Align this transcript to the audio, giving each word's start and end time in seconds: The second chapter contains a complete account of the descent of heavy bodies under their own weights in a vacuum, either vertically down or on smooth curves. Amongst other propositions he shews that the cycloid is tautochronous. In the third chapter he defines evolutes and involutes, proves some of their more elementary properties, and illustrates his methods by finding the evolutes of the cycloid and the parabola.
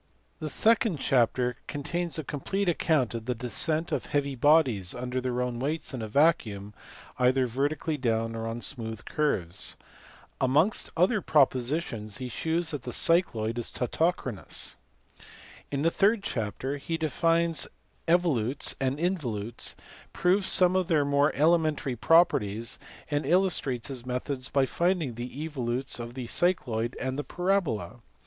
The 0.39 0.49
second 0.49 0.97
chapter 0.97 1.57
contains 1.67 2.17
a 2.17 2.23
complete 2.23 2.67
account 2.67 3.13
of 3.13 3.25
the 3.25 3.35
descent 3.35 3.91
of 3.91 4.07
heavy 4.07 4.33
bodies 4.33 4.95
under 4.95 5.21
their 5.21 5.43
own 5.43 5.59
weights 5.59 5.93
in 5.93 6.01
a 6.01 6.07
vacuum, 6.07 6.73
either 7.19 7.45
vertically 7.45 7.97
down 7.97 8.35
or 8.35 8.47
on 8.47 8.61
smooth 8.61 9.05
curves. 9.05 9.77
Amongst 10.41 10.89
other 10.97 11.21
propositions 11.21 12.17
he 12.17 12.29
shews 12.29 12.71
that 12.71 12.81
the 12.81 12.91
cycloid 12.91 13.59
is 13.59 13.69
tautochronous. 13.69 14.75
In 15.71 15.83
the 15.83 15.91
third 15.91 16.23
chapter 16.23 16.77
he 16.77 16.97
defines 16.97 17.67
evolutes 18.07 18.73
and 18.81 18.97
involutes, 18.99 19.75
proves 20.13 20.47
some 20.47 20.75
of 20.75 20.87
their 20.87 21.05
more 21.05 21.31
elementary 21.35 21.95
properties, 21.95 22.79
and 23.11 23.23
illustrates 23.23 23.87
his 23.89 24.03
methods 24.03 24.49
by 24.49 24.65
finding 24.65 25.13
the 25.13 25.43
evolutes 25.43 25.99
of 25.99 26.15
the 26.15 26.25
cycloid 26.25 26.95
and 26.99 27.19
the 27.19 27.23
parabola. 27.23 27.99